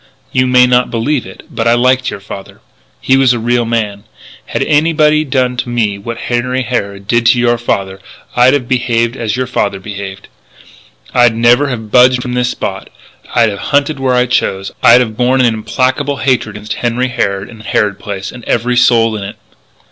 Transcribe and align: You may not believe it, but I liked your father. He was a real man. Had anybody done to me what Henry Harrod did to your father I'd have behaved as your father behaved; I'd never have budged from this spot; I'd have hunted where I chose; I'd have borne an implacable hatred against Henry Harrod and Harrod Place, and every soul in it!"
You 0.31 0.47
may 0.47 0.65
not 0.65 0.89
believe 0.89 1.27
it, 1.27 1.43
but 1.51 1.67
I 1.67 1.75
liked 1.75 2.09
your 2.09 2.19
father. 2.19 2.61
He 2.99 3.17
was 3.17 3.33
a 3.33 3.39
real 3.39 3.65
man. 3.65 4.05
Had 4.47 4.63
anybody 4.63 5.23
done 5.23 5.57
to 5.57 5.69
me 5.69 5.99
what 5.99 6.17
Henry 6.17 6.63
Harrod 6.63 7.07
did 7.07 7.27
to 7.27 7.39
your 7.39 7.59
father 7.59 7.99
I'd 8.35 8.55
have 8.55 8.67
behaved 8.67 9.15
as 9.15 9.37
your 9.37 9.45
father 9.45 9.79
behaved; 9.79 10.27
I'd 11.13 11.35
never 11.35 11.67
have 11.67 11.91
budged 11.91 12.23
from 12.23 12.33
this 12.33 12.49
spot; 12.49 12.89
I'd 13.35 13.51
have 13.51 13.59
hunted 13.75 13.99
where 13.99 14.15
I 14.15 14.25
chose; 14.25 14.71
I'd 14.81 15.01
have 15.01 15.15
borne 15.17 15.39
an 15.41 15.53
implacable 15.53 16.15
hatred 16.17 16.55
against 16.55 16.73
Henry 16.81 17.09
Harrod 17.09 17.47
and 17.47 17.61
Harrod 17.61 17.99
Place, 17.99 18.31
and 18.31 18.43
every 18.45 18.77
soul 18.77 19.15
in 19.15 19.21
it!" 19.23 19.35